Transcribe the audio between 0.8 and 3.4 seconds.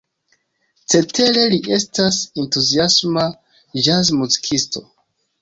Cetere li estas entuziasma